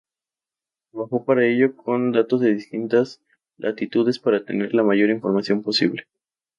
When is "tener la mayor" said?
4.43-5.11